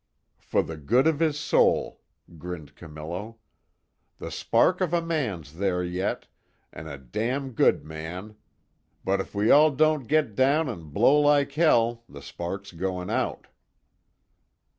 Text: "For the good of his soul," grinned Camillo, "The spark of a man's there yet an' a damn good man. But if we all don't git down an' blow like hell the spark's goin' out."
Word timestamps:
"For 0.39 0.63
the 0.63 0.77
good 0.77 1.05
of 1.05 1.19
his 1.19 1.37
soul," 1.39 2.01
grinned 2.39 2.73
Camillo, 2.75 3.37
"The 4.17 4.31
spark 4.31 4.81
of 4.81 4.93
a 4.93 4.99
man's 5.03 5.53
there 5.57 5.83
yet 5.83 6.25
an' 6.73 6.87
a 6.87 6.97
damn 6.97 7.51
good 7.51 7.85
man. 7.85 8.35
But 9.03 9.21
if 9.21 9.35
we 9.35 9.51
all 9.51 9.69
don't 9.69 10.07
git 10.07 10.33
down 10.33 10.67
an' 10.69 10.89
blow 10.89 11.19
like 11.19 11.51
hell 11.51 12.03
the 12.09 12.23
spark's 12.23 12.71
goin' 12.71 13.11
out." 13.11 13.45